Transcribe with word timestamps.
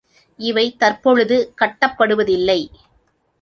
இவை 0.39 0.63
தற்பொழுது 0.77 1.37
கட்டப்படுவதில்லை. 1.61 2.59